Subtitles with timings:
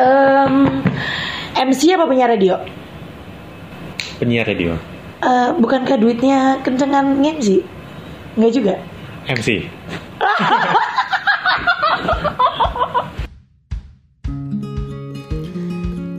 [0.00, 0.80] Em,
[1.60, 2.56] MC apa penyiar radio?
[4.16, 4.72] Penyiar radio.
[5.20, 7.60] Eh, bukankah duitnya kencengan MC?
[8.32, 8.80] Enggak juga.
[9.28, 9.60] MC.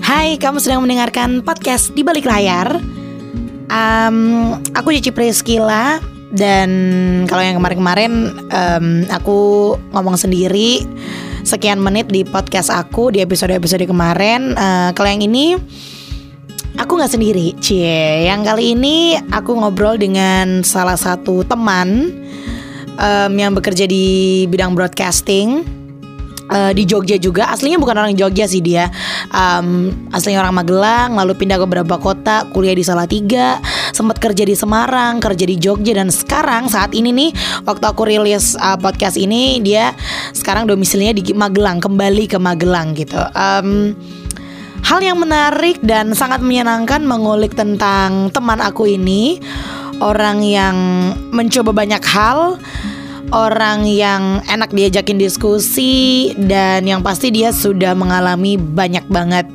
[0.05, 2.77] Hai, kamu sedang mendengarkan podcast di balik layar.
[3.65, 4.17] Em,
[4.77, 5.97] aku Cici Priskila
[6.29, 6.69] dan
[7.25, 8.13] kalau yang kemarin-kemarin
[8.53, 10.85] em, aku ngomong sendiri
[11.43, 14.53] sekian menit di podcast aku di episode-episode kemarin.
[14.53, 15.57] Eh, kalau yang ini
[16.77, 18.27] aku nggak sendiri, cie.
[18.29, 22.13] Yang kali ini aku ngobrol dengan salah satu teman
[23.01, 25.80] em, yang bekerja di bidang broadcasting
[26.51, 27.49] eh, di Jogja juga.
[27.49, 28.91] Aslinya bukan orang Jogja sih dia.
[29.31, 33.63] Em, aslinya orang Magelang, lalu pindah ke beberapa kota, kuliah di Salatiga,
[33.95, 37.31] sempat kerja di Semarang, kerja di Jogja dan sekarang saat ini nih
[37.63, 39.95] waktu aku rilis uh, podcast ini dia
[40.35, 43.19] sekarang domisilinya di Magelang, kembali ke Magelang gitu.
[43.33, 43.95] Em,
[44.81, 49.37] Hal yang menarik dan sangat menyenangkan mengulik tentang teman aku ini
[50.01, 50.73] Orang yang
[51.29, 52.57] mencoba banyak hal
[53.31, 59.47] Orang yang enak diajakin diskusi Dan yang pasti dia sudah mengalami banyak banget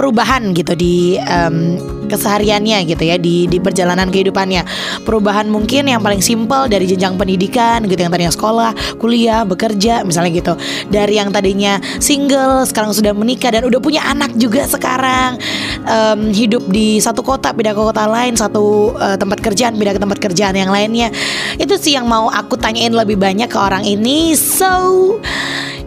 [0.00, 1.76] perubahan gitu di em,
[2.08, 4.64] kesehariannya gitu ya di di perjalanan kehidupannya.
[5.04, 10.32] Perubahan mungkin yang paling simpel dari jenjang pendidikan gitu yang tadinya sekolah kuliah bekerja misalnya
[10.32, 10.54] gitu.
[10.88, 15.36] Dari yang tadinya single sekarang sudah menikah dan udah punya anak juga sekarang.
[15.84, 20.00] Em, hidup di satu kota pindah ke kota lain satu eh, tempat kerjaan pindah ke
[20.00, 21.12] tempat kerjaan yang lainnya.
[21.60, 24.32] Itu sih yang mau aku tanyain lebih banyak ke orang ini.
[24.32, 25.20] So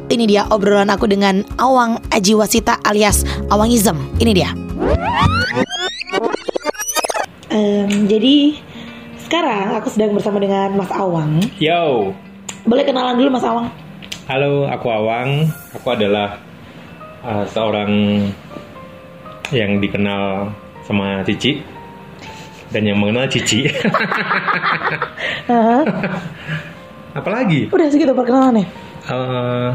[0.09, 3.95] ini dia obrolan aku dengan Awang Ajiwasita alias Awangism.
[4.19, 4.49] Ini dia.
[8.09, 8.57] jadi
[9.21, 11.39] sekarang aku sedang bersama dengan Mas Awang.
[11.61, 12.11] Yo.
[12.65, 13.69] Boleh kenalan dulu Mas Awang?
[14.25, 15.47] Halo, aku Awang.
[15.77, 16.39] Aku adalah
[17.21, 17.91] uh, seorang
[19.53, 20.49] yang dikenal
[20.83, 21.61] sama Cici
[22.73, 23.69] dan yang mengenal Cici.
[27.19, 27.69] Apalagi?
[27.69, 28.66] Udah segitu perkenalannya.
[29.03, 29.69] Eh,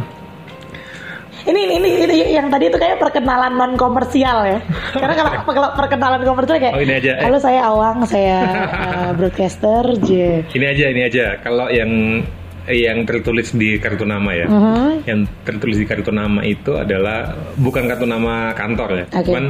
[1.49, 4.59] Ini, ini ini yang tadi itu kayak perkenalan non komersial ya.
[4.93, 7.13] Karena kalau kalau perkenalan komersial kayak Oh, ini aja.
[7.25, 8.39] Halo saya Awang, saya
[8.85, 10.09] eh, broadcaster J.
[10.53, 11.25] ini aja, ini aja.
[11.41, 12.21] Kalau yang
[12.69, 15.09] yang tertulis di kartu nama ya, Mhm.
[15.09, 19.25] yang tertulis di kartu nama itu adalah bukan kartu nama kantor ya, Oke.
[19.25, 19.45] cuman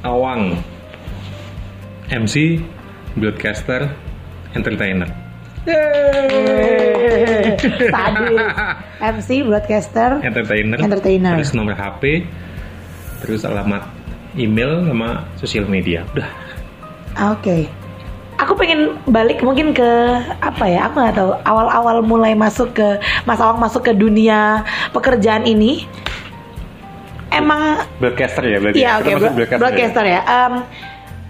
[0.00, 0.56] Awang,
[2.08, 2.56] MC,
[3.12, 3.92] broadcaster,
[4.56, 5.12] entertainer.
[5.62, 7.56] Yeay.
[7.90, 8.26] Tadi
[9.12, 11.32] MC broadcaster entertainer, Entertainer.
[11.36, 12.24] terus nomor HP,
[13.20, 13.84] terus alamat
[14.34, 16.04] email sama sosial media.
[16.10, 16.28] Udah.
[17.30, 17.68] Oke.
[18.36, 19.90] Aku pengen balik mungkin ke
[20.40, 20.88] apa ya?
[20.88, 21.32] Aku nggak tahu.
[21.38, 25.84] Awal-awal mulai masuk ke Mas Awang masuk ke dunia pekerjaan ini.
[27.30, 28.80] Emang Broadcaster ya berarti.
[28.80, 30.20] Iya oke masuk bro- broadcaster ya.
[30.24, 30.52] Em,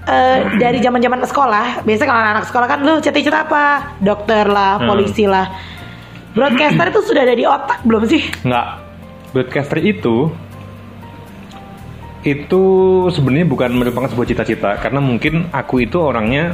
[0.06, 3.97] eh, dari zaman-zaman sekolah, biasanya kalau anak sekolah kan lu cita-cita apa?
[4.00, 4.88] Dokter lah, Hmm.
[4.88, 5.50] polisi lah.
[6.31, 8.22] Broadcaster itu sudah ada di otak belum sih?
[8.47, 8.66] Nggak.
[9.34, 10.31] Broadcaster itu
[12.21, 12.65] itu
[13.09, 16.53] sebenarnya bukan merupakan sebuah cita-cita karena mungkin aku itu orangnya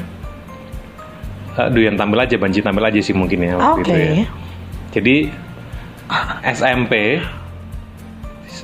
[1.59, 3.83] uh, doyan tampil aja, banci tampil aja sih mungkin ya waktu Oke.
[3.83, 4.13] itu ya.
[4.95, 5.17] Jadi
[6.47, 7.19] SMP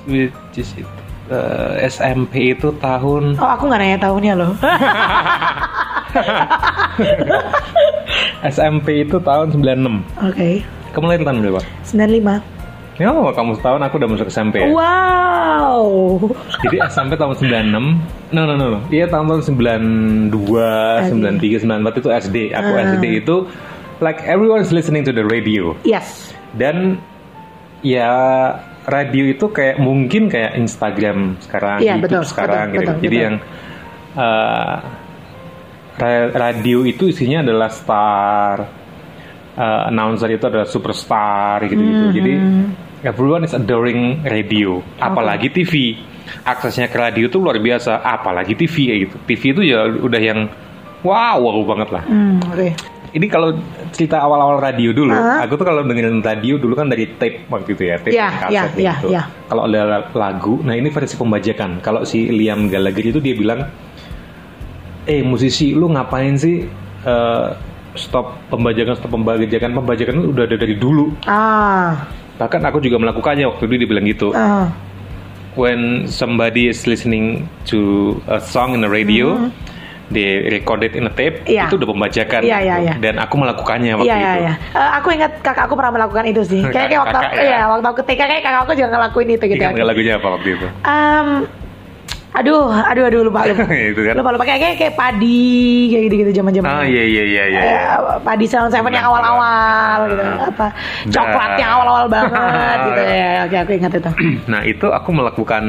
[0.06, 0.86] which is it,
[1.30, 4.52] uh, SMP itu tahun Oh aku nggak nanya tahunnya loh.
[8.42, 10.02] SMP itu tahun 96.
[10.28, 10.50] Oke.
[10.92, 11.62] Kamu lahir tahun berapa?
[11.86, 12.42] 95.
[13.00, 14.68] Ya, kamu setahun aku udah masuk SMP ya.
[14.68, 15.82] Wow.
[16.60, 18.36] Jadi SMP tahun 96.
[18.36, 18.78] No, no, no.
[18.92, 19.42] Iya tahun tahun
[20.28, 20.28] 92,
[21.40, 22.36] 93, 94 itu SD.
[22.52, 22.84] Aku Ah.
[22.92, 23.36] SD itu
[24.04, 25.72] like everyone's listening to the radio.
[25.88, 26.36] Yes.
[26.60, 27.00] Dan
[27.80, 28.12] ya
[28.86, 32.90] radio itu kayak mungkin kayak Instagram sekarang, Iya, YouTube betul, sekarang betul, gitu.
[32.90, 33.26] betul, Jadi betul.
[33.26, 33.36] yang
[34.18, 34.74] uh,
[35.98, 38.56] ra- radio itu isinya adalah star.
[39.52, 42.04] Uh, announcer itu adalah superstar gitu-gitu.
[42.08, 42.14] Hmm.
[42.16, 42.32] Jadi
[43.04, 46.00] everyone is adoring radio, apalagi TV.
[46.48, 49.16] Aksesnya ke radio itu luar biasa, apalagi TV kayak gitu.
[49.28, 50.48] TV itu ya udah yang
[51.04, 52.02] wow, wow banget lah.
[52.08, 52.68] Hmm, oke.
[53.12, 53.52] Ini kalau
[53.92, 55.44] cerita awal-awal radio dulu, Ah.
[55.44, 58.72] aku tuh kalau dengerin radio dulu kan dari tape waktu itu ya, tape dan kaset
[58.80, 59.12] iya, gitu.
[59.12, 59.22] iya.
[59.52, 61.84] Kalau ada lagu, nah ini versi pembajakan.
[61.84, 63.68] Kalau si Liam Gallagher itu dia bilang,
[65.04, 66.64] eh musisi lu ngapain sih
[67.04, 67.48] eh,
[68.00, 71.12] stop pembajakan, stop pembajakan, pembajakan itu udah ada dari dulu.
[71.28, 72.08] Ah.
[72.40, 74.32] Bahkan aku juga melakukannya waktu itu dia bilang gitu.
[74.32, 74.72] Ah.
[75.52, 79.52] When somebody is listening to a song in the radio,
[80.12, 81.66] di recorded in a tape Iya.
[81.66, 82.52] itu udah pembajakan gitu.
[82.52, 82.94] iya, iya.
[82.96, 84.54] dan aku melakukannya waktu Iya iya itu iya.
[84.70, 86.60] Eh, aku ingat kakak aku pernah melakukan itu sih.
[86.74, 87.42] Kayak kayak waktu Kakak ya?
[87.42, 89.62] iya waktu aku TK kayak kakak aku juga ngelakuin itu gitu.
[89.62, 91.28] Ingat lagunya apa waktu itu Em,
[92.32, 93.64] aduh, aduh, aduh lupa lupa.
[93.90, 94.14] Itu kan.
[94.14, 95.48] Lupa lupa kayak kayak, kayak padi
[95.86, 96.68] kayak gitu gitu zaman zaman.
[96.70, 97.88] ah iya iya iya iya Eh,
[98.20, 100.08] padi Salon Seven yang Benar, awal-awal benar.
[100.08, 100.22] gitu.
[100.22, 100.48] Nah.
[100.48, 100.66] Apa
[101.06, 103.30] coklat yang awal-awal banget gitu ya.
[103.42, 104.10] Oke, aku ingat itu.
[104.50, 105.64] nah itu aku melakukan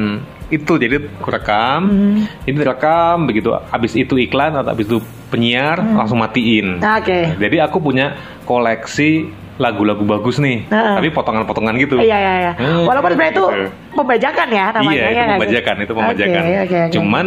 [0.50, 2.18] itu jadi aku rekam Hmm.
[2.45, 7.01] ini rekam begitu habis itu iklan atau habis itu penyiar langsung matiin Nah, Hmm.
[7.01, 7.19] Oke.
[7.39, 8.13] jadi aku punya
[8.45, 10.97] koleksi lagu-lagu bagus nih Nah.
[10.97, 12.51] tapi potongan-potongan gitu Iya iya iya.
[12.55, 13.65] Hmm, Walaupun sebenarnya itu gitu.
[13.94, 14.89] pembajakan ya namanya.
[14.91, 15.33] iya ya itu nggak sih?
[15.38, 16.91] pembajakan itu pembajakan Oke, oke, oke.
[16.91, 17.25] cuman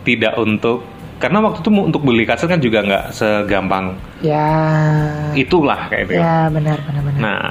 [0.00, 0.78] tidak untuk
[1.16, 4.48] karena waktu itu untuk beli kaset kan juga nggak segampang Ya.
[5.34, 7.20] itulah kayak gitu Ya benar benar benar.
[7.20, 7.44] Nah,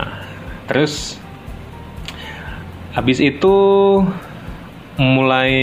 [0.66, 1.22] terus
[2.92, 3.56] habis itu
[4.98, 5.54] mulai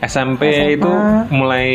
[0.00, 0.74] SMP, SMA.
[0.74, 0.90] itu
[1.30, 1.66] mulai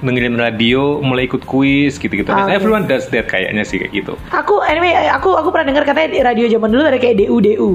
[0.00, 2.28] dengerin radio, mulai ikut kuis gitu-gitu.
[2.32, 2.52] Ah, oke.
[2.56, 4.12] Everyone does that kayaknya sih kayak gitu.
[4.32, 7.70] Aku anyway aku aku pernah dengar katanya di radio zaman dulu ada kayak DU DU.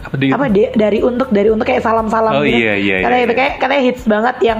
[0.00, 2.56] Apa di Apa de- dari untuk dari untuk kayak salam-salam Oh, gitu.
[2.56, 3.38] iya, iya, Katanya iya, itu iya.
[3.38, 4.58] kayak katanya hits banget yang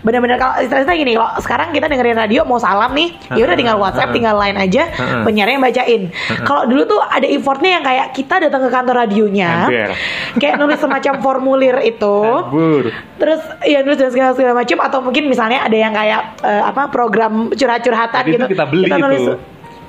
[0.00, 3.76] benar-benar kalau istilahnya gini, kalau sekarang kita dengerin radio mau salam nih, ya udah tinggal
[3.76, 4.82] WhatsApp, tinggal line aja,
[5.22, 6.02] penyiarnya yang bacain.
[6.42, 9.90] Kalau dulu tuh ada effortnya yang kayak kita datang ke kantor radionya, Ember.
[10.36, 12.16] kayak nulis semacam formulir itu.
[12.50, 12.84] Bur.
[13.16, 16.88] Terus ya nulis dan segala segala macam atau mungkin misalnya ada yang kayak eh, apa
[16.88, 18.36] program curhat-curhatan gitu.
[18.38, 19.34] itu kita beli nulis- itu.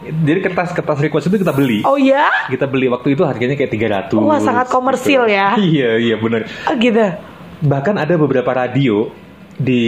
[0.01, 1.85] Jadi kertas-kertas request itu kita beli.
[1.85, 2.25] Oh ya?
[2.49, 4.17] Kita beli waktu itu harganya kayak 300.
[4.17, 5.53] Wah, sangat komersil ya.
[5.61, 6.49] Iya, iya benar.
[6.65, 7.05] Oh gitu.
[7.61, 9.13] Bahkan ada beberapa radio
[9.61, 9.85] di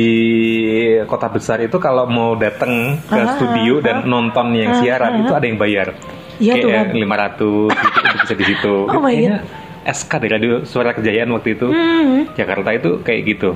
[1.10, 5.22] kota besar itu kalau mau datang ke Ah, studio dan nonton yang ah, siaran ah.
[5.26, 5.98] itu ada yang bayar.
[6.38, 6.86] Iya, Kayak Tuhan.
[6.94, 8.76] 500 gitu itu bisa di situ.
[8.94, 9.38] Oh my Kayaknya
[9.84, 11.68] SK dari radio Suara Kejayaan waktu itu.
[11.74, 12.30] Hmm.
[12.38, 13.50] Jakarta itu kayak gitu.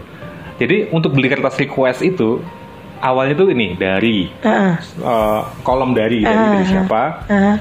[0.57, 2.42] Jadi untuk beli kertas request itu
[2.99, 4.73] awalnya tuh ini dari Heeh.
[4.99, 7.57] eh, kolom dari dari, Ah, dari siapa Heeh.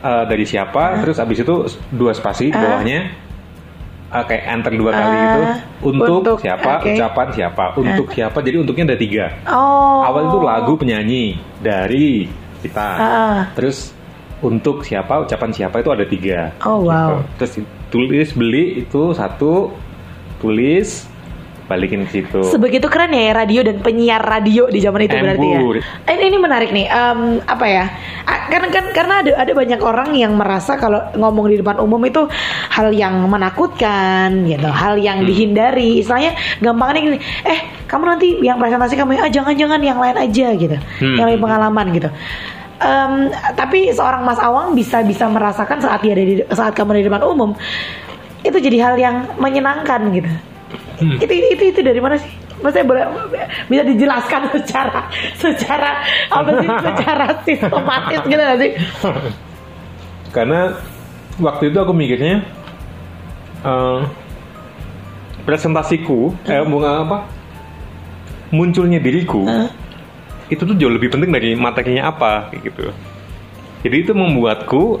[0.00, 1.54] eh, dari siapa terus abis itu
[1.90, 2.56] dua spasi Ah.
[2.56, 3.00] bawahnya
[4.06, 5.42] eh, kayak enter dua kali Ah, itu
[5.84, 6.90] untuk, untuk, siapa oke.
[6.90, 10.00] ucapan siapa untuk siapa jadi untuknya ada tiga Oh.
[10.02, 11.24] awal itu lagu penyanyi
[11.58, 12.30] dari
[12.60, 13.40] kita Ah.
[13.52, 13.92] terus
[14.38, 17.16] untuk siapa ucapan siapa itu ada tiga Oh, wow.
[17.16, 17.16] Gitu.
[17.36, 17.52] terus
[17.86, 19.72] tulis beli itu satu
[20.36, 21.08] tulis
[21.66, 25.58] balikin ke situ Sebegitu keren ya radio dan penyiar radio di zaman itu berarti ya.
[25.58, 25.76] Embur.
[25.82, 26.86] Eh, ini menarik nih.
[26.86, 27.84] Em, apa ya?
[28.46, 32.30] Karena kan karena ada ada banyak orang yang merasa kalau ngomong di depan umum itu
[32.70, 35.28] hal yang menakutkan, gitu, hal yang Hmm.
[35.28, 35.98] dihindari.
[35.98, 37.58] Istilahnya gampangnya gini, eh
[37.90, 41.16] kamu nanti yang presentasi kamu ah jangan-jangan yang lain aja gitu, Hmm.
[41.18, 42.08] yang lebih pengalaman gitu.
[42.76, 47.08] Em, tapi seorang Mas Awang bisa bisa merasakan saat dia ada di saat kamu di
[47.08, 47.56] depan umum
[48.44, 50.30] itu jadi hal yang menyenangkan gitu.
[50.96, 51.20] Hmm.
[51.20, 52.32] Itu itu itu dari mana sih?
[52.64, 53.04] Maksudnya boleh
[53.68, 55.00] bisa dijelaskan secara
[55.36, 55.90] secara
[56.32, 58.72] apa sih secara sistematis gitu gak sih?
[60.36, 60.76] karena
[61.40, 62.44] waktu itu aku mikirnya
[63.64, 64.00] eh,
[65.48, 67.18] presentasiku eh bunga apa
[68.52, 69.72] munculnya diriku Hah?
[70.52, 72.84] itu tuh jauh lebih penting dari materinya apa kayak gitu
[73.80, 75.00] jadi itu membuatku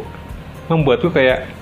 [0.72, 1.52] membuatku kayak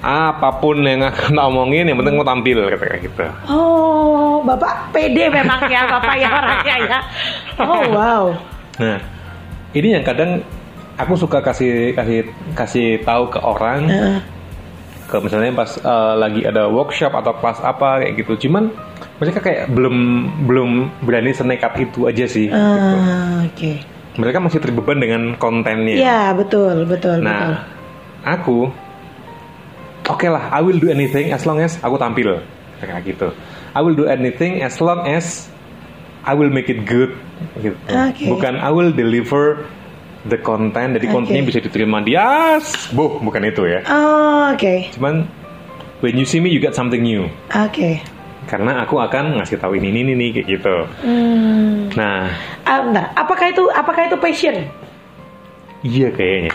[0.00, 4.90] apa pun yang akan tak omongin yang penting mau tampil kata kayak gitu Oh, Bapak
[4.90, 6.98] pede memang ya Bapak ya orangnya ya.
[7.58, 8.24] Oh wow.
[8.78, 8.98] nah
[9.70, 10.38] ini yang kadang
[10.94, 14.18] aku suka kasih kasih kasih tahu ke orang Heeh.
[15.04, 18.70] ke misalnya pas eh, lagi ada workshop atau kelas apa kayak gitu cuman
[19.18, 19.96] mereka kayak belum
[20.46, 20.70] belum
[21.02, 22.54] berani senekat itu aja sih gitu.
[22.54, 23.82] Ah, Oke.
[24.14, 27.26] mereka masih terbeban dengan kontennya Iya betul betul betul.
[27.26, 27.66] nah
[28.22, 28.70] aku
[30.08, 32.40] oke lah I will do anything as long as aku tampil
[32.78, 33.30] kayak gitu
[33.72, 35.46] I will do anything as long as
[36.24, 37.14] I will make it good
[37.56, 38.24] gitu Oke.
[38.26, 39.64] bukan I will deliver
[40.26, 41.14] the content jadi Oke.
[41.14, 42.58] kontennya bisa diterima dia
[42.90, 45.28] boh bukan itu ya Oh, Oke cuman
[46.00, 47.90] when you see me you get something new oke.
[48.48, 51.92] karena aku akan ngasih tahu ini ini ini kayak gitu Hmm.
[51.94, 53.12] nah Ah, bentar.
[53.14, 54.56] Apakah itu apakah itu passion?
[55.80, 56.52] iya kayaknya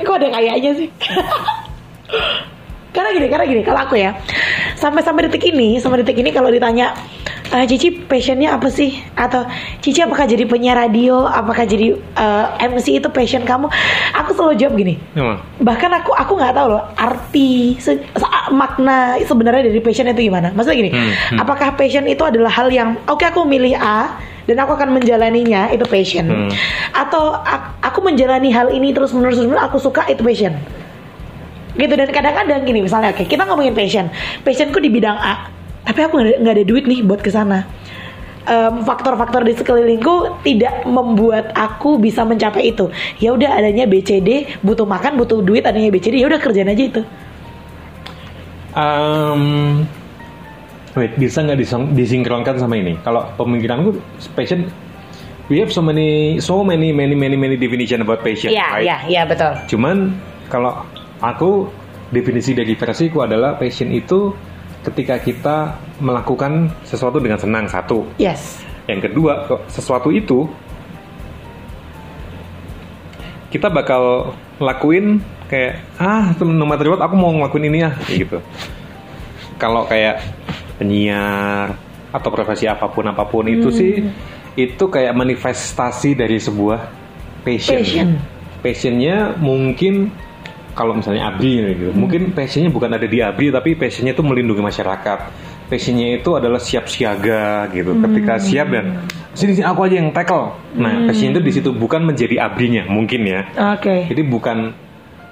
[0.00, 0.88] Kok ada kayaknya sih?
[2.94, 4.14] karena gini, karena gini, kalau aku ya
[4.74, 6.94] sampai sampai detik ini, sampai detik ini kalau ditanya
[7.50, 8.94] "Eh, Cici passionnya apa sih?
[9.12, 9.44] Atau
[9.78, 11.26] Cici apakah jadi penyiar radio?
[11.26, 13.66] Apakah jadi eh, MC itu passion kamu?
[14.14, 14.94] Aku selalu jawab gini.
[15.12, 20.24] emang Bahkan aku aku nggak tahu loh arti se- se- makna sebenarnya dari passion itu
[20.24, 20.54] gimana.
[20.54, 21.38] Maksudnya gini, Hmm, hmm.
[21.42, 25.82] apakah passion itu adalah hal yang oke aku milih A dan aku akan menjalaninya itu
[25.84, 26.50] passion Hmm.
[26.92, 27.32] atau
[27.80, 30.52] aku menjalani hal ini terus menerus terus menerus, aku suka itu passion
[31.74, 34.06] gitu dan kadang-kadang gini misalnya oke kita ngomongin passion
[34.42, 35.50] passionku di bidang A
[35.84, 37.66] tapi aku nggak ada, ada duit nih buat ke sana
[38.44, 42.92] em, faktor-faktor di sekelilingku tidak membuat aku bisa mencapai itu.
[43.16, 47.02] Ya udah adanya BCD, butuh makan, butuh duit, adanya BCD, ya udah kerjain aja itu.
[48.74, 49.84] Um,
[50.98, 52.98] wait, bisa nggak disong- disinkronkan sama ini?
[53.00, 53.96] Kalau pemikiranku
[54.34, 54.66] passion,
[55.46, 58.84] we have so many, so many, many, many, many definition about passion, Iya, right?
[58.84, 59.52] iya, iya betul.
[59.70, 60.18] Cuman
[60.50, 60.82] kalau
[61.24, 61.72] aku
[62.12, 64.30] definisi dari versiku adalah passion itu
[64.84, 65.56] ketika kita
[65.98, 68.04] melakukan sesuatu dengan senang satu.
[68.20, 68.60] Yes.
[68.84, 70.44] Yang kedua, sesuatu itu
[73.48, 78.38] kita bakal lakuin kayak ah no matter what aku mau ngelakuin ini ya gitu.
[79.56, 80.20] Kalau kayak
[80.76, 81.78] penyiar
[82.10, 83.78] atau profesi apa pun apa pun itu Hmm.
[83.78, 83.92] sih
[84.54, 86.78] itu kayak manifestasi dari sebuah
[87.46, 87.80] passion.
[87.80, 88.08] Passion.
[88.62, 90.10] Passionnya mungkin
[90.74, 91.98] kalau misalnya abri gitu, Hmm.
[92.02, 95.18] mungkin passionnya bukan ada di abri tapi passionnya itu melindungi masyarakat.
[95.64, 97.96] Passionnya itu adalah siap siaga gitu.
[97.96, 98.44] Ketika Hmm.
[98.44, 98.84] siap dan
[99.32, 100.52] sini sini aku aja yang tackle.
[100.76, 103.40] Nah, passionnya itu di situ bukan menjadi abrinya mungkin ya.
[103.78, 104.04] Oke.
[104.10, 104.74] Jadi bukan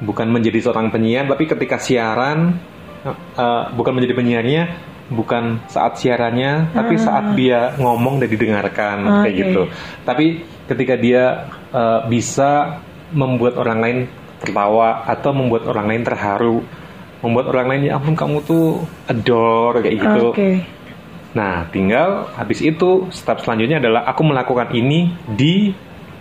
[0.02, 2.58] bukan menjadi seorang penyiar, tapi ketika siaran
[3.06, 4.62] uh, bukan menjadi penyiarnya,
[5.10, 9.22] bukan saat siarannya, tapi saat dia ngomong dan didengarkan kayak Ah.
[9.26, 9.38] Oke.
[9.38, 9.62] gitu.
[10.02, 10.26] Tapi
[10.66, 11.22] ketika dia
[11.70, 12.80] uh, bisa
[13.12, 13.98] membuat orang lain
[14.42, 16.58] tertawa atau membuat orang lain terharu,
[17.22, 20.24] membuat orang lain ya ampun kamu tuh adore kayak gitu.
[20.34, 20.50] Oke.
[21.32, 25.72] Nah, tinggal habis itu step selanjutnya adalah aku melakukan ini di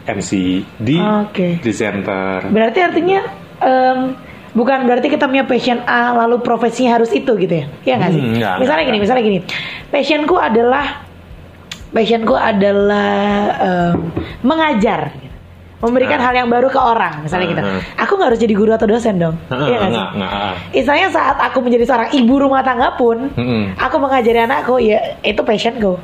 [0.08, 0.32] MC,
[0.80, 1.60] di Oke.
[1.60, 2.48] presenter.
[2.48, 3.20] Berarti artinya
[3.60, 4.00] em,
[4.56, 7.66] bukan berarti kita punya passion A lalu profesinya harus itu gitu ya?
[7.84, 8.22] Iya nggak sih?
[8.24, 9.40] Hmm, nggak, misalnya nggak, gini, misalnya gini.
[9.92, 10.86] Passionku adalah
[11.92, 13.12] passionku adalah
[13.60, 13.98] em,
[14.48, 15.12] mengajar.
[15.82, 16.24] Memberikan Ah.
[16.24, 17.62] hal yang baru ke orang, misalnya gitu.
[17.62, 19.36] Ah, Aku nggak harus jadi guru atau dosen dong.
[19.48, 20.02] Ah, Iya nggak sih?
[20.22, 20.54] ah.
[20.72, 23.74] Misalnya saat aku menjadi seorang ibu rumah tangga pun, Mm-mm.
[23.76, 25.98] aku mengajari anakku, ya itu passionku.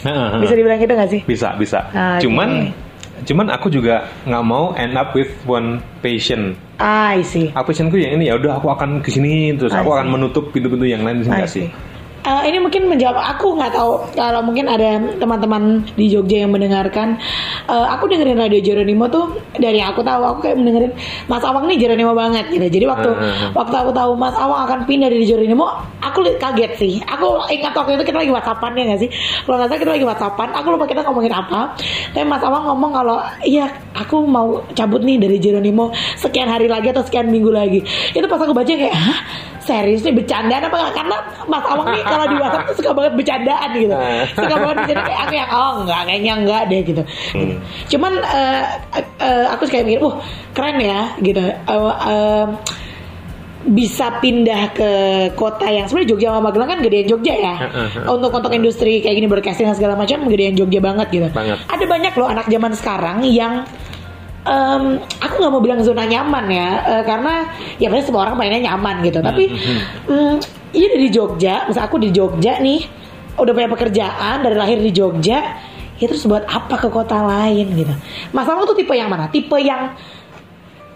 [0.00, 1.20] Heeh, Bisa dibilang gitu nggak sih?
[1.22, 2.24] bisa bisa oke.
[2.24, 2.72] cuman
[3.20, 5.68] cuman aku juga nggak mau end up with one
[6.00, 7.52] passion Ah, I see.
[7.52, 9.96] aku passionku yang ini ya udah aku akan ke sini terus I aku see.
[10.00, 11.44] akan menutup pintu-pintu yang lain see.
[11.46, 11.66] sih
[12.20, 13.92] Eh, ini mungkin menjawab aku nggak tahu.
[14.12, 17.16] Kalau mungkin ada teman-teman di Jogja yang mendengarkan
[17.70, 20.90] Eh, aku dengerin radio Jeronimo tuh dari aku tahu aku kayak mendengerin
[21.30, 22.66] Mas Awang nih Jeronimo banget gitu.
[22.66, 23.54] Jadi waktu Hmm.
[23.54, 25.70] waktu aku tahu Mas Awang akan pindah dari Jeronimo
[26.02, 26.98] aku kaget sih.
[27.06, 29.10] Aku ingat waktu itu kita lagi whatsappan ya nggak sih?
[29.46, 31.78] Kalau nggak salah kita lagi whatsappan aku lupa kita ngomongin apa.
[32.10, 36.90] Tapi Mas Awang ngomong kalau iya aku mau cabut nih dari Jeronimo sekian hari lagi
[36.90, 37.86] atau sekian minggu lagi.
[38.10, 39.18] Itu pas aku baca kayak hah
[39.70, 40.94] serius nih bercandaan apa nggak?
[40.98, 43.94] Karena Mas Awang nih kalau di WhatsApp tuh suka banget bercandaan gitu.
[44.34, 47.02] Suka banget bercanda kayak aku yang oh enggak kayaknya enggak deh gitu.
[47.94, 48.62] Cuman eh,
[49.22, 50.18] eh, aku kayak mikir wah
[50.50, 51.42] keren ya gitu.
[51.46, 52.46] Eh, eh,
[53.60, 54.90] bisa pindah ke
[55.36, 57.54] kota yang sebenarnya Jogja sama Magelang kan gedean Jogja ya.
[58.08, 61.28] Untuk untuk industri kayak gini broadcasting dan segala macam gedean Jogja banget gitu.
[61.30, 61.60] Banget.
[61.68, 63.68] ada banyak loh anak zaman sekarang yang
[64.44, 64.84] em,
[65.20, 67.34] aku nggak mau bilang zona nyaman ya eh, karena
[67.76, 69.18] ya pasti semua orang mainnya nyaman gitu.
[69.20, 69.44] Tapi
[70.08, 70.34] mm,
[70.72, 72.80] iya dari Jogja misal aku di Jogja nih
[73.40, 75.38] udah punya pekerjaan dari lahir di Jogja
[76.00, 77.94] ya terus buat apa ke kota lain gitu.
[78.32, 79.28] Masalah tuh tipe yang mana?
[79.28, 79.92] Tipe yang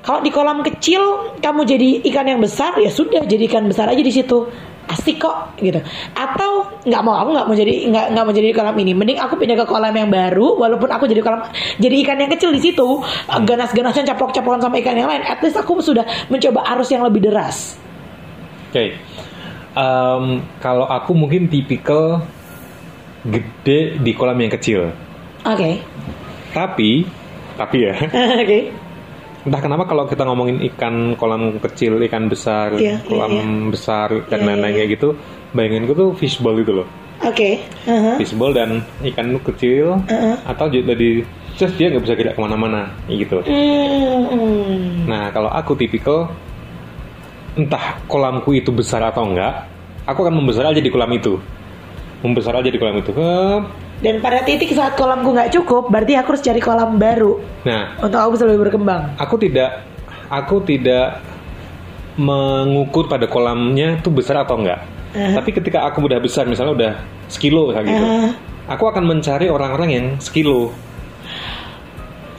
[0.05, 4.05] kalau di kolam kecil kamu jadi ikan yang besar ya sudah jadi ikan besar aja
[4.05, 4.49] di situ
[4.91, 5.81] asik kok gitu.
[6.13, 8.93] Atau nggak mau aku nggak mau jadi nggak nggak mau jadi di kolam ini.
[8.93, 11.47] Mending aku pindah ke kolam yang baru walaupun aku jadi kolam
[11.81, 13.01] jadi ikan yang kecil di situ.
[13.29, 15.25] Ganas-ganasnya caplok-caplokan sama ikan yang lain.
[15.25, 17.77] At least aku sudah mencoba arus yang lebih deras.
[18.71, 18.99] Oke.
[19.75, 20.25] Em,
[20.63, 22.23] kalau aku mungkin tipikal
[23.27, 24.93] gede di kolam yang kecil.
[25.43, 25.83] Oke.
[26.53, 27.05] Tapi
[27.55, 27.95] tapi ya.
[28.45, 28.84] Oke
[29.45, 33.45] entah kenapa kalau kita ngomongin ikan kolam kecil ikan besar Iya, iya, kolam iya.
[33.69, 35.09] besar dan Iya, lain-lain iya, kayak gitu
[35.53, 36.89] bayangin tuh fishbowl itu loh
[37.21, 37.51] oke
[37.85, 38.17] uh-huh.
[38.17, 40.37] fishbowl dan ikan kecil Uh-uh.
[40.49, 41.21] atau juga di
[41.55, 45.07] terus dia nggak bisa gerak ke mana-mana gitu Hmm.
[45.07, 46.27] nah kalau aku tipikal
[47.55, 49.69] entah kolamku itu besar atau enggak
[50.09, 51.39] aku akan membesar aja di kolam itu
[52.25, 53.13] membesar aja di kolam itu.
[54.05, 58.21] Dan pada titik saat kolamku nggak cukup berarti aku harus cari kolam baru nah untuk
[58.21, 59.89] aku bisa lebih berkembang aku tidak
[60.29, 61.25] aku tidak
[62.21, 64.85] mengukur pada kolamnya itu besar atau enggak
[65.15, 65.31] Uh-huh.
[65.31, 66.93] tapi ketika aku udah besar misalnya udah
[67.31, 68.31] sekilo misalnya gitu Uh-huh.
[68.67, 70.75] aku akan mencari orang-orang yang sekilo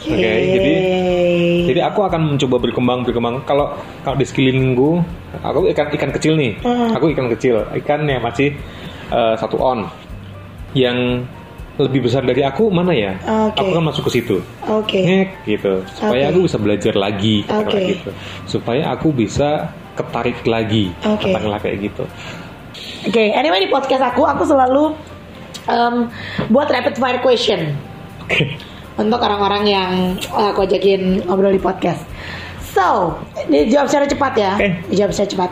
[0.06, 0.74] Oke, jadi
[1.66, 3.42] jadi aku akan mencoba berkembang berkembang.
[3.50, 3.74] Kalau
[4.06, 5.02] kalau di sekelilingku,
[5.42, 6.62] aku ikan ikan kecil nih.
[6.62, 6.94] Hmm.
[6.94, 8.54] Aku ikan kecil, ikan yang masih
[9.10, 9.90] eh, satu on.
[10.78, 11.26] Yang
[11.76, 13.20] lebih besar dari aku mana ya?
[13.52, 13.60] Oke.
[13.62, 14.38] Aku kan masuk ke situ.
[14.68, 15.74] oke Ngek gitu.
[15.96, 16.32] Supaya Oke.
[16.32, 17.80] aku bisa belajar lagi Oke.
[17.96, 18.10] gitu.
[18.48, 21.32] Supaya aku bisa ketarik lagi Oke.
[21.32, 22.04] katakanlah kayak gitu.
[23.06, 24.96] Oke, anyway di podcast aku aku selalu
[25.66, 26.14] Em,
[26.54, 27.74] buat rapid fire question
[28.22, 28.54] Oke.
[29.02, 29.92] untuk orang-orang yang
[30.22, 32.06] eh, aku ajakin ngobrol di podcast.
[32.62, 33.18] So,
[33.50, 34.54] dijawab secara cepat ya.
[34.62, 34.70] Oke.
[34.94, 35.50] Dijawab secara cepat.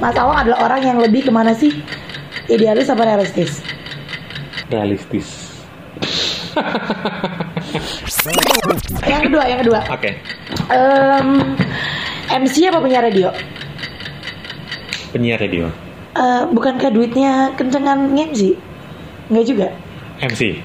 [0.00, 1.70] Mas Awang adalah orang yang lebih ke mana sih?
[2.50, 3.62] Idealis apa realistis?
[4.70, 5.50] Realistis.
[9.06, 9.80] Yang kedua, yang kedua.
[9.90, 10.10] Oke.
[10.70, 11.28] Em,
[12.30, 13.34] MC apa penyiar radio?
[15.10, 15.66] Penyiar radio.
[16.10, 18.58] Eh, bukankah duitnya kencengan MC?
[19.30, 19.68] Enggak juga.
[20.20, 20.58] MC.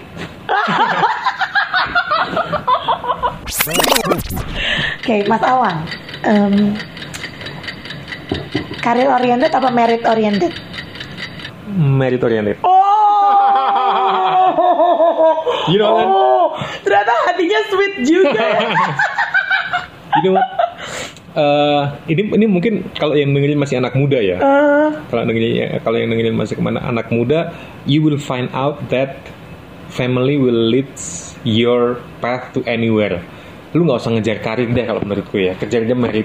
[4.99, 5.79] Oke, Mas Awang.
[6.25, 6.73] Em,
[8.81, 10.53] karir oriented apa merit oriented?
[11.71, 12.57] Merit oriented.
[12.65, 12.74] Oh,
[15.67, 16.05] You know what?
[16.05, 16.45] oh,
[16.81, 18.37] ternyata hatinya sweet juga.
[18.37, 18.69] ya.
[20.15, 20.47] You know what?
[21.35, 24.39] Eh, ini ini mungkin kalau yang dengerin masih anak muda ya.
[24.39, 27.51] Eh, Kalau dengerin kalau yang dengerin masih ke mana anak muda,
[27.83, 29.19] you will find out that
[29.89, 30.87] family will lead
[31.43, 33.19] your path to anywhere.
[33.75, 36.23] Lu nggak usah ngejar karir deh kalau menurutku ya, kejar aja merit.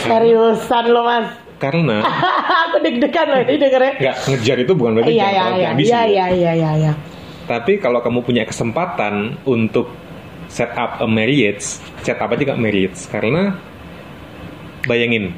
[0.00, 1.26] seriusan lo mas.
[1.56, 2.04] Karena
[2.70, 3.92] Aku deg-degan loh ini dengernya.
[3.98, 6.06] nggak ngejar itu bukan berarti Iya iya terlalu iya ambisi iya ya.
[6.06, 6.70] iya iya iya.
[6.78, 6.92] iya.
[7.46, 9.86] Tapi kalau kamu punya kesempatan untuk
[10.50, 11.62] set up a marriage,
[12.02, 13.54] set up aja gak marriage karena
[14.86, 15.34] bayangin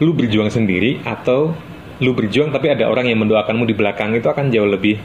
[0.00, 1.52] lu berjuang sendiri atau
[2.00, 5.00] lu berjuang tapi ada orang yang mendoakanmu di belakang itu akan jauh lebih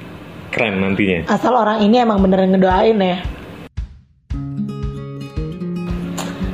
[0.51, 1.27] keren nantinya.
[1.31, 3.19] Asal orang ini emang beneran ngedoain ya.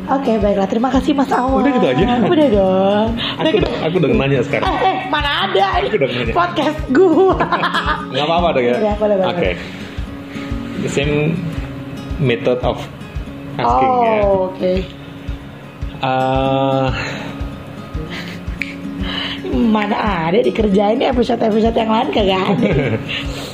[0.08, 1.62] Oke baiklah terima kasih Mas Awang.
[1.62, 2.06] Udah gitu aja?
[2.26, 3.10] Udah dong.
[3.18, 3.70] Udah Aku gitu.
[3.86, 4.66] aku udah nanya sekarang.
[4.66, 4.97] Eh, eh
[5.56, 7.38] ada ini podcast gua.
[8.12, 8.96] Nggak apa-apa dong ya.
[8.98, 9.16] Boleh.
[9.28, 9.50] Oke.
[10.84, 11.38] The same
[12.20, 12.78] method of
[13.58, 14.14] asking ya.
[14.26, 14.74] oh oke.
[15.98, 16.88] Eh,
[19.48, 19.98] Mana
[20.30, 22.70] ada dikerjain episode episode yang lain kagak ada.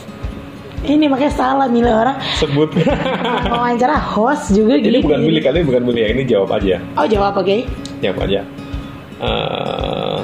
[0.91, 2.75] ini makanya salah milih orang sebut.
[3.53, 5.07] wawancara host juga ini gitu.
[5.07, 6.09] bukan milih kali bukan milih ya.
[6.11, 6.75] Ini jawab aja.
[6.99, 7.63] Oh jawab oke.
[8.03, 8.41] Jawab aja.
[9.23, 10.19] Eh,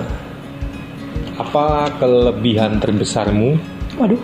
[1.40, 3.56] apa kelebihan terbesarmu
[3.96, 4.20] Waduh.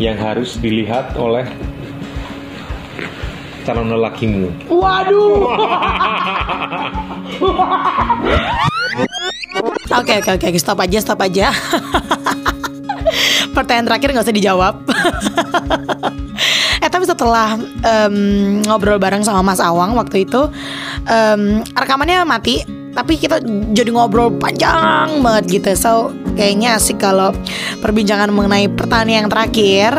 [0.00, 1.44] yang harus dilihat oleh
[3.68, 4.48] calon lelakimu?
[4.72, 5.52] Waduh.
[9.96, 11.48] Oke oke oke stop aja stop aja.
[13.56, 14.74] Pertanyaan terakhir nggak usah dijawab.
[16.84, 18.16] eh tapi setelah em,
[18.66, 20.52] ngobrol bareng sama Mas Awang waktu itu
[21.08, 22.60] em, rekamannya mati.
[22.92, 23.40] Tapi kita
[23.72, 25.72] jadi ngobrol panjang banget gitu.
[25.78, 27.32] So kayaknya asik kalau
[27.80, 29.92] perbincangan mengenai pertanyaan yang terakhir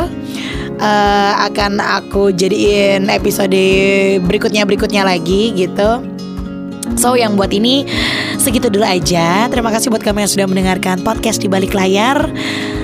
[0.78, 3.58] eh, akan aku jadiin episode
[4.23, 6.17] berikutnya berikutnya lagi gitu.
[6.95, 7.84] So yang buat ini
[8.39, 9.52] segitu dulu aja.
[9.52, 12.32] Terima kasih buat kamu yang sudah mendengarkan podcast di balik layar.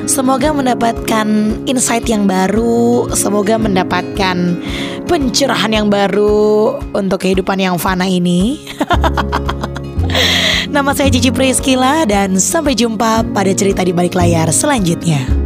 [0.04, 1.28] Semoga mendapatkan
[1.64, 4.60] insight yang baru, semoga mendapatkan
[5.08, 8.60] pencerahan yang baru untuk kehidupan yang fana ini.
[10.74, 15.43] Nama saya Cici Priskila dan sampai jumpa pada cerita di balik layar selanjutnya.